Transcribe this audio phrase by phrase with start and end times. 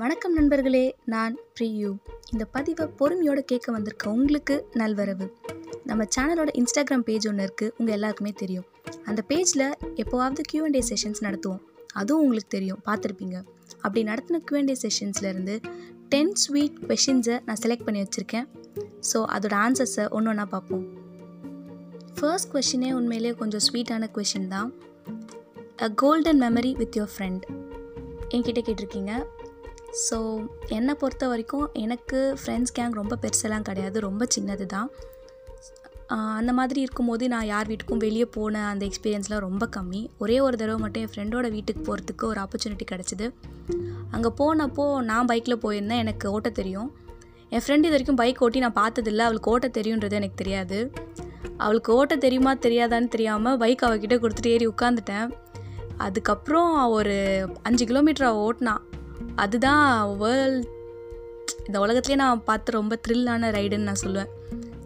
[0.00, 1.96] வணக்கம் நண்பர்களே நான் ப்ரியூ.
[2.32, 5.26] இந்த பதிவை பொறுமையோட கேட்க வந்திருக்க உங்களுக்கு நல்வரவு.
[5.84, 8.66] நம்ம சேனலோட இன்ஸ்டாகிராம் பேஜ் ஒன்று இருக்குது உங்கள் எல்லாருக்குமே தெரியும்.
[9.04, 9.64] அந்த பேஜில்
[9.94, 11.60] எப்போவாவது Q&A செஷன்ஸ் நடத்துவோம்.
[11.92, 13.44] அதுவும் உங்களுக்கு தெரியும் பார்த்துருப்பீங்க.
[13.80, 15.60] அப்படி நடத்தின Q&A செஷன்ஸ்லேருந்து
[16.08, 18.46] டென் ஸ்வீட் கொஷின்ஸை நான் செலக்ட் பண்ணி வச்சுருக்கேன்.
[19.12, 20.84] ஸோ அதோட ஆன்சர்ஸை ஒன்று ஒன்றா பார்ப்போம்.
[22.18, 24.72] ஃபர்ஸ்ட் கொஷினே உண்மையிலேயே கொஞ்சம் ஸ்வீட்டான கொஷின் தான்.
[25.82, 27.42] A golden memory with your friend
[28.28, 29.12] என்கிட்ட கேட்டிருக்கீங்க
[30.06, 30.16] ஸோ
[30.76, 33.98] என்னை பொறுத்த வரைக்கும் எனக்கு ஃப்ரெண்ட்ஸ் கேங் ரொம்ப பெருசெல்லாம் கிடையாது.
[34.08, 34.90] ரொம்ப சின்னது தான்
[36.38, 40.00] அந்த மாதிரி இருக்கும்போது நான் யார் வீட்டுக்கும் வெளியே போன அந்த எக்ஸ்பீரியன்ஸ்லாம் ரொம்ப கம்மி.
[40.22, 43.26] ஒரே ஒரு தடவை மட்டும் என் ஃப்ரெண்டோட வீட்டுக்கு போகிறதுக்கு ஒரு ஆப்பர்ச்சுனிட்டி கிடச்சிது.
[44.14, 46.02] அங்கே போனப்போ நான் பைக்கில் போயிருந்தேன்.
[46.04, 46.88] எனக்கு ஓட்ட தெரியும்.
[47.54, 49.26] என் ஃப்ரெண்டு இது வரைக்கும் பைக் ஓட்டி நான் பார்த்ததில்ல.
[49.28, 50.78] அவளுக்கு ஓட்ட தெரியுன்றது எனக்கு தெரியாது.
[51.64, 55.28] அவளுக்கு ஓட்ட தெரியுமா தெரியாதான்னு தெரியாமல் பைக் அவகிட்ட கொடுத்துட்டு ஏறி உட்காந்துட்டேன்
[56.06, 57.16] அதுக்கப்புறம் ஒரு
[57.68, 58.74] அஞ்சு கிலோமீட்டர் அவள் ஓட்டினா.
[59.34, 60.66] அதுதான் வேர்ல்ட்
[61.66, 64.30] இந்த உலகத்துலேயே நான் பார்த்த ரொம்ப த்ரில்லான ரைடுன்னு நான் சொல்லுவேன்.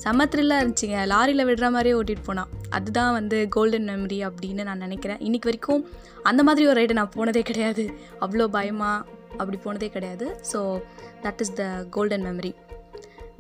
[0.05, 1.00] செம்ம த்ரில்லாக இருந்துச்சுங்க.
[1.06, 2.48] லாரியில் விடுற மாதிரியே ஓட்டிகிட்டு போனான்.
[2.70, 5.20] அதுதான் வந்து கோல்டன் மெமரி அப்படின்னு நான் நினைக்கிறேன்.
[5.20, 5.88] இன்னைக்கு வரைக்கும்
[6.22, 7.91] அந்த மாதிரி ஒரு ரைடு நான் போனதே கிடையாது.
[8.20, 9.05] அவ்வளோ பயமாக
[9.36, 10.36] அப்படி போனதே கிடையாது.
[10.53, 10.80] So
[11.22, 12.55] that is the golden memory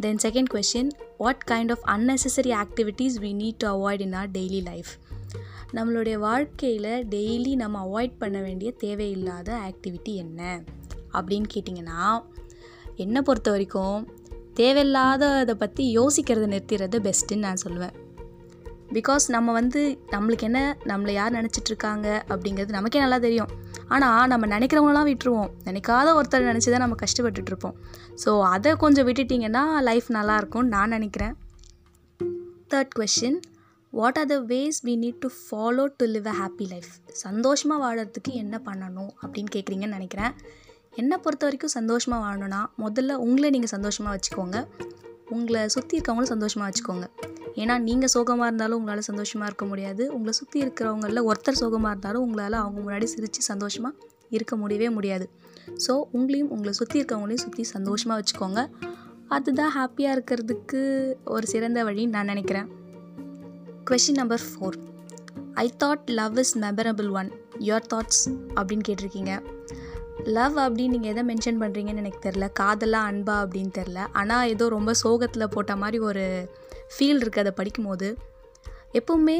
[0.00, 4.62] then second question what kind of unnecessary activities we need to avoid in our daily
[4.62, 4.92] life
[5.74, 10.62] நம்மளுடைய வாழ்க்கையில் டெய்லி நம்ம அவாய்ட் பண்ண வேண்டிய தேவையில்லாத ஆக்டிவிட்டி என்ன?
[11.18, 12.00] அப்படின்னு கேட்டிங்கன்னா
[13.04, 13.98] என்னை பொறுத்த வரைக்கும்
[14.60, 17.94] தேவையில்லாத இதை பற்றி யோசிக்கிறத நிறுத்திடுறது பெஸ்ட்டுன்னு நான் சொல்லுவேன்.
[18.96, 19.82] பிகாஸ் நம்ம வந்து
[20.14, 20.60] நம்மளுக்கு என்ன
[20.90, 23.52] நம்மளை யார் நினச்சிட்ருக்காங்க அப்படிங்கிறது நமக்கே நல்லா தெரியும்.
[23.94, 25.52] ஆனால் நம்ம நினைக்கிறவங்களாம் விட்டுருவோம்.
[25.68, 27.76] நினைக்காத ஒருத்தர் நினச்சி தான் நம்ம கஷ்டப்பட்டுட்டு இருப்போம்
[28.24, 31.34] ஸோ அதை கொஞ்சம் விட்டுட்டிங்கன்னா லைஃப் நல்லாயிருக்கும்னு நான் நினைக்கிறேன்.
[32.74, 33.38] Third question
[33.92, 36.92] what are the ways we need to follow to live a happy life
[37.24, 40.34] சந்தோஷமாக வாழறதுக்கு என்ன பண்ணணும் அப்படின்னு கேட்குறீங்கன்னு நினைக்கிறேன்.
[41.00, 44.58] என்னை பொறுத்த வரைக்கும் சந்தோஷமாக வாழணும்னா முதல்ல உங்களை நீங்கள் சந்தோஷமாக வச்சுக்கோங்க.
[45.36, 47.06] உங்களை சுற்றி இருக்கவங்களும் சந்தோஷமாக வச்சுக்கோங்க.
[47.60, 50.02] ஏன்னா நீங்கள் சோகமாக இருந்தாலும் உங்களால் சந்தோஷமாக இருக்க முடியாது.
[50.16, 53.94] உங்களை சுற்றி இருக்கிறவங்களில் ஒருத்தர் சோகமாக இருந்தாலும் உங்களால் அவங்க முன்னாடி சிரித்து சந்தோஷமாக
[54.36, 55.26] இருக்க முடியவே முடியாது.
[55.84, 58.62] ஸோ உங்களையும் உங்களை சுற்றி இருக்கவங்களையும் சுற்றி சந்தோஷமாக வச்சுக்கோங்க.
[59.36, 60.80] அதுதான் ஹாப்பியாக இருக்கிறதுக்கு
[61.34, 62.68] ஒரு சிறந்த வழின்னு நான் நினைக்கிறேன்.
[63.90, 64.78] Question number four
[65.62, 67.30] I thought love is memorable one
[67.68, 68.24] your thoughts
[68.58, 69.32] அப்படின்னு கேட்டிருக்கீங்க.
[70.26, 74.94] லவ் அப்படின்னு நீங்கள் எதை மென்ஷன் பண்ணுறீங்கன்னு எனக்கு தெரில காதலா அன்பா அப்படின்னு தெரில ஆனால் ஏதோ ரொம்ப
[75.02, 76.24] சோகத்தில் போட்ட மாதிரி ஒரு
[76.94, 78.08] ஃபீல் இருக்குது அதை படிக்கும்போது.
[78.98, 79.36] எப்பவுமே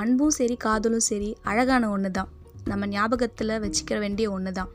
[0.00, 2.30] அன்பும் சரி காதலும் சரி அழகான ஒன்று தான்
[2.64, 4.70] நம்ம ஞாபகத்தில் வச்சுக்க வேண்டிய ஒன்று தான்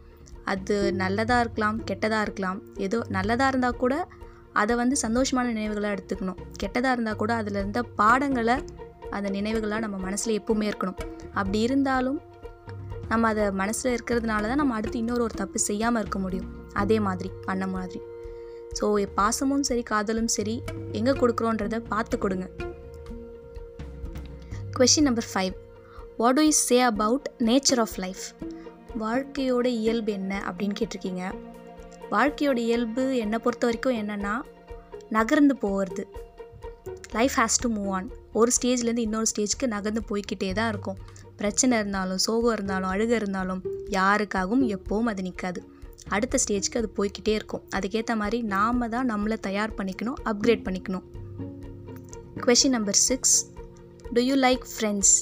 [0.52, 2.60] அது நல்லதாக இருக்கலாம் கெட்டதாக இருக்கலாம்.
[2.78, 3.96] ஏதோ நல்லதாக இருந்தால் கூட
[4.54, 6.40] அதை வந்து சந்தோஷமான நினைவுகளாக எடுத்துக்கணும்.
[6.62, 8.58] கெட்டதாக இருந்தால் கூட அதில் இருந்த பாடங்களை
[9.10, 11.00] அந்த நினைவுகளாக நம்ம மனசில் எப்பவுமே இருக்கணும்.
[11.34, 12.20] அப்படி இருந்தாலும்
[13.12, 16.50] நம்ம அதை மனசில் இருக்கிறதுனால தான் நம்ம அடுத்து இன்னொரு ஒரு தப்பு செய்யாமல் இருக்க முடியும்.
[16.82, 18.02] அதே மாதிரி பண்ண மாதிரி.
[18.78, 18.86] ஸோ
[19.18, 20.56] பாசமும் சரி காதலும் சரி
[21.00, 22.46] எங்கே கொடுக்குறோன்றத பார்த்து கொடுங்க.
[24.78, 25.56] Question number five
[26.22, 28.24] what do you say about nature of life
[29.04, 31.26] வாழ்க்கையோட இயல்பு என்ன அப்படின்னு கேட்டிருக்கீங்க.
[32.16, 34.34] வாழ்க்கையோட இயல்பு என்னை பொறுத்த வரைக்கும் என்னென்னா
[35.18, 36.04] நகர்ந்து போகிறது
[37.18, 38.08] life has to move on
[38.40, 41.00] ஒரு ஸ்டேஜ்லேருந்து இன்னொரு ஸ்டேஜ்க்கு நகர்ந்து போய்க்கிட்டே தான் இருக்கும்.
[41.41, 43.62] பிரச்சனை இருந்தாலும் சோகம் இருந்தாலும் அழுக இருந்தாலும்
[44.00, 45.62] யாருக்காகவும் எப்போவும் அது நிற்காது
[46.07, 47.63] அடுத்த ஸ்டேஜ்க்கு அது போய்க்கிட்டே இருக்கும்.
[47.75, 51.06] அதுக்கேற்ற மாதிரி நாம் தான் நம்மளை தயார் பண்ணிக்கணும் அப்கிரேட் பண்ணிக்கணும்.
[52.46, 53.35] Question number six
[54.13, 55.13] do you like friends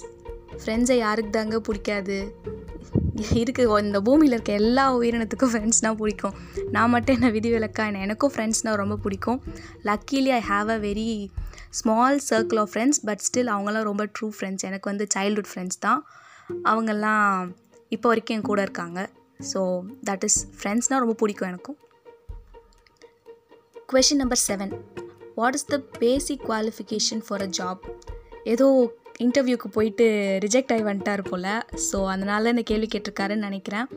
[0.61, 2.17] ஃப்ரெண்ட்ஸை யாருக்கு தாங்க பிடிக்காது?
[3.41, 3.63] இருக்கு.
[3.85, 6.35] இந்த பூமியில் இருக்க எல்லா உயிரினத்துக்கும் ஃப்ரெண்ட்ஸ்னால் பிடிக்கும்.
[6.75, 7.85] நான் மட்டும் என்ன விதி விலக்கா?
[7.89, 9.39] என்ன எனக்கும் ஃப்ரெண்ட்ஸ்னால் ரொம்ப பிடிக்கும்.
[9.89, 11.07] Luckily I have a very
[11.79, 16.01] small circle of friends but still அவங்களாம் ரொம்ப ட்ரூ ஃப்ரெண்ட்ஸ் எனக்கு வந்து சைல்ட்ஹுட் ஃப்ரெண்ட்ஸ் தான்.
[16.71, 17.27] அவங்கெல்லாம்
[17.95, 18.99] இப்போ வரைக்கும் என் கூட இருக்காங்க.
[19.51, 19.59] ஸோ
[20.09, 21.77] தட் இஸ் ஃப்ரெண்ட்ஸ்னால் ரொம்ப பிடிக்கும் எனக்கும்.
[23.93, 24.73] Question number seven
[25.37, 27.83] what is the basic qualification for a job
[28.53, 28.67] ஏதோ
[29.23, 30.05] இன்டர்வியூக்கு போயிட்டு
[30.43, 31.47] ரிஜெக்ட் ஆகி வந்துட்டார் போல்.
[31.87, 33.87] ஸோ அதனால் இந்த கேள்வி கேட்டிருக்காருன்னு நினைக்கிறேன்.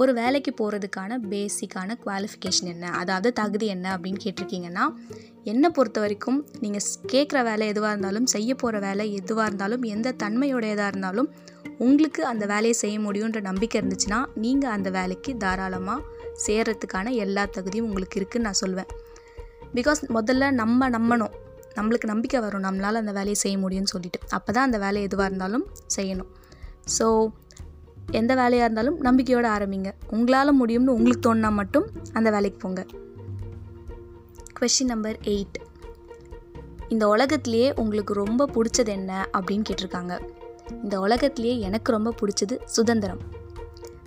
[0.00, 2.90] ஒரு வேலைக்கு போகிறதுக்கான பேசிக்கான குவாலிஃபிகேஷன் என்ன?
[3.00, 4.84] அதாவது தகுதி என்ன அப்படின்னு கேட்டிருக்கீங்கன்னா
[5.52, 10.92] என்னை பொறுத்த வரைக்கும் நீங்கள் கேட்குற வேலை எதுவாக இருந்தாலும் செய்ய போகிற வேலை எதுவாக இருந்தாலும் எந்த தன்மையுடையதாக
[10.92, 11.28] இருந்தாலும்
[11.86, 16.06] உங்களுக்கு அந்த வேலையை செய்ய முடியுன்ற நம்பிக்கை இருந்துச்சுன்னா நீங்கள் அந்த வேலைக்கு தாராளமாக
[16.46, 18.90] சேர்கிறதுக்கான எல்லா தகுதியும் உங்களுக்கு இருக்குதுன்னு நான் சொல்வேன்.
[19.76, 21.34] பிகாஸ் முதல்ல நம்ம நம்பணும்.
[21.78, 22.64] நம்மளுக்கு நம்பிக்கை வரும்.
[22.68, 24.20] நம்மளால் அந்த வேலையை செய்ய முடியும்னு சொல்லிட்டு.
[24.36, 25.66] அப்போ தான் அந்த வேலை எதுவாக இருந்தாலும்
[25.96, 26.30] செய்யணும்.
[26.96, 27.06] ஸோ
[28.20, 29.90] எந்த வேலையாக இருந்தாலும் நம்பிக்கையோடு ஆரம்பிங்க.
[30.16, 31.86] உங்களால் முடியும்னு உங்களுக்கு தோணுனா மட்டும்
[32.18, 32.82] அந்த வேலைக்கு போங்க.
[34.58, 35.58] கொஷின் நம்பர் எயிட்
[36.94, 40.14] இந்த உலகத்துலேயே உங்களுக்கு ரொம்ப பிடிச்சது என்ன அப்படின்னு கேட்டிருக்காங்க.
[40.84, 43.20] இந்த உலகத்துலேயே எனக்கு ரொம்ப பிடிச்சது சுதந்திரம்.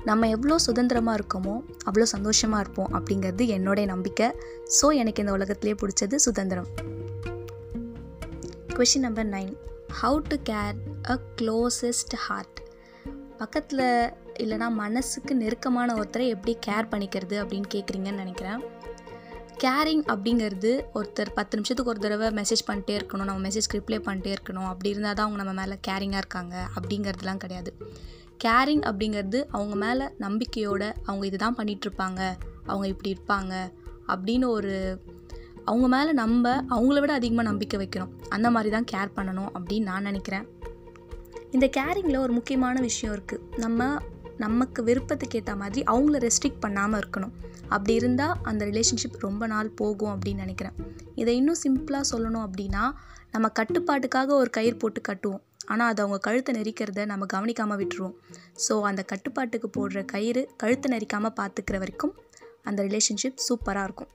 [0.10, 1.56] நம்ம எவ்வளோ சுதந்திரமாக இருக்கோமோ
[1.90, 4.30] அவ்வளோ சந்தோஷமாக இருப்போம் அப்படிங்கிறது என்னுடைய நம்பிக்கை.
[4.78, 6.70] ஸோ எனக்கு இந்த உலகத்துலேயே பிடிச்சது சுதந்திரம்.
[8.76, 9.54] Question number nine
[10.02, 10.76] how to care
[11.10, 12.62] a closest heart
[13.38, 18.62] பக்கத்தில் இல்லைனா மனசுக்கு நெருக்கமான ஒருத்தரை எப்படி கேர் பண்ணிக்கிறது அப்படின்னு கேட்குறீங்கன்னு நினைக்கிறேன்.
[19.64, 23.24] கேரிங் அப்படிங்கிறது ஒருத்தர் பத்து நிமிஷத்துக்கு ஒரு தடவை மெசேஜ் பண்ணிட்டே இருக்கணும்.
[23.24, 24.66] நம்ம மெசேஜ் ரிப்ளை பண்ணிட்டே இருக்கணும்.
[24.66, 27.76] அப்படி இருந்தால் தான் அவங்க நம்ம மேலே கேரிங்காக இருக்காங்க அப்படிங்கிறதுலாம் கிடையாது.
[28.44, 33.72] கேரிங் அப்படிங்கிறது அவங்க மேலே நம்பிக்கையோட அவங்க இதுதான் பண்ணிகிட்ருப்பாங்க அவங்க இப்படி இருப்பாங்க
[34.08, 35.02] அப்படின்னு ஒரு
[35.70, 38.12] அவங்க மேலே நம்ம அவங்கள விட அதிகமாக நம்பிக்கை வைக்கணும்.
[38.30, 40.46] அந்த மாதிரி தான் கேர் பண்ணணும் அப்படின்னு நான் நினைக்கிறேன்.
[41.56, 43.90] இந்த கேரிங்கில் ஒரு முக்கியமான விஷயம் இருக்குது நம்ம
[44.38, 47.34] நமக்கு விருப்பத்துக்கு ஏற்ற மாதிரி அவங்கள ரெஸ்ட்ரிக்ட் பண்ணாமல் இருக்கணும்.
[47.76, 50.78] அப்படி இருந்தால் அந்த ரிலேஷன்ஷிப் ரொம்ப நாள் போகும் அப்படின்னு நினைக்கிறேன்.
[51.16, 52.84] இதை இன்னும் சிம்பிளாக சொல்லணும் அப்படின்னா
[53.36, 55.44] நம்ம கட்டுப்பாட்டுக்காக ஒரு கயிறு போட்டு கட்டுவோம்.
[55.72, 58.16] ஆனால் அது அவங்க கழுத்தை நெரிக்கிறத நம்ம கவனிக்காமல் விட்டுருவோம்.
[58.66, 62.16] ஸோ அந்த கட்டுப்பாட்டுக்கு போடுற கயிறு கழுத்தை நெரிக்காமல் பார்த்துக்கிற வரைக்கும்
[62.70, 64.12] அந்த ரிலேஷன்ஷிப் சூப்பராக இருக்கும்.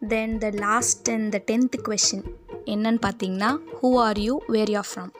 [0.00, 2.26] Then the last and the tenth question
[2.64, 5.10] என்னன்னு பார்த்தீங்கன்னா who are you where you from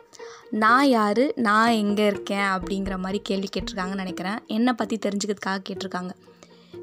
[0.50, 4.38] நான் யார் நான் எங்கே இருக்கேன் அப்படிங்கிற மாதிரி கேள்வி கேட்டிருக்காங்கன்னு நினைக்கிறேன்.
[4.46, 6.10] என்னை பற்றி தெரிஞ்சுக்கிறதுக்காக கேட்டிருக்காங்க.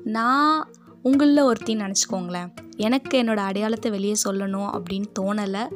[0.03, 2.49] நான் உங்களில் ஒருத்தின்னு நினச்சிக்கோங்களேன்.
[2.77, 5.67] எனக்கு என்னோடய அடையாளத்தை வெளியே சொல்லணும் அப்படின்னு தோணலை.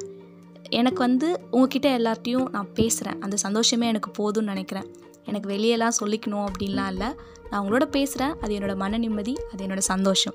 [0.69, 4.95] எனக்கு வந்து உங்ககிட்ட எல்லார்ட்டையும் நான் பேசுகிறேன் அந்த சந்தோஷமே எனக்கு போதும்னு நினைக்கிறேன்.
[5.25, 7.07] எனக்கு வெளியெல்லாம் சொல்லிக்கணும் அப்படின்லாம் இல்லை.
[7.49, 10.33] நான் உங்களோட பேசுகிறேன் அது என்னோடய மன நிம்மதி அது என்னோடய சந்தோஷம்.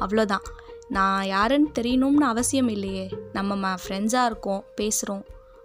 [0.00, 0.44] அவ்வளோதான்.
[0.96, 3.04] நான் யாருன்னு தெரியணும்னு அவசியம் இல்லையே.
[3.32, 5.24] நம்ம ம ஃப்ரெண்ட்ஸாக இருக்கோம் பேசுகிறோம்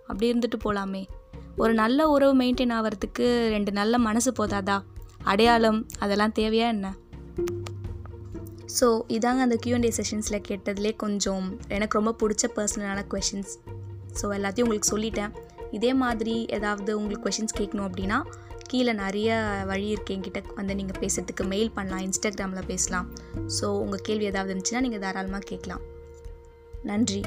[0.10, 1.04] அப்படி இருந்துட்டு போகலாமே
[1.56, 4.78] ஒரு நல்ல உறவு மெயின்டைன் ஆகிறதுக்கு ரெண்டு நல்ல மனசு போதாதா?
[5.24, 6.88] அடையாளம் அதெல்லாம் தேவையா என்ன?
[8.78, 13.54] ஸோ இதாங்க அந்த கியூஎன்டே செஷன்ஸில் கேட்டதுலே கொஞ்சம் எனக்கு ரொம்ப பிடிச்ச பர்சனலான கொஷின்ஸ்
[14.20, 15.32] ஸோ எல்லாத்தையும் உங்களுக்கு சொல்லிட்டேன்.
[15.72, 18.20] இதே மாதிரி ஏதாவது உங்களுக்கு கொஷின்ஸ் கேட்கணும் அப்படின்னா
[18.68, 19.30] கீழே நிறைய
[19.66, 20.44] வழி இருக்கு என்கிட்ட.
[20.56, 23.08] வந்து நீங்கள் பேசுகிறதுக்கு மெயில் பண்ணலாம் இன்ஸ்டாகிராமில் பேசலாம்.
[23.62, 25.82] ஸோ உங்கள் கேள்வி ஏதாவது இருந்துச்சுன்னா நீங்கள் தாராளமாக கேட்கலாம்.
[26.84, 27.22] நன்றி.